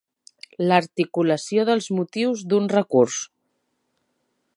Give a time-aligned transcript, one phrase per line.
[0.69, 3.19] L'articulació dels motius d'un recurs.